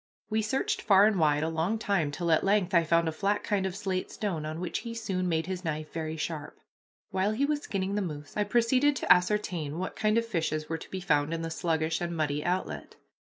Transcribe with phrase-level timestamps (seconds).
[0.31, 3.43] We searched far and wide a long time till at length I found a flat
[3.43, 6.57] kind of slate stone, on which he soon made his knife very sharp.
[7.11, 10.79] While he was skinning the moose I proceeded to ascertain what kind of fishes were
[10.79, 12.95] to be found in the sluggish and muddy outlet.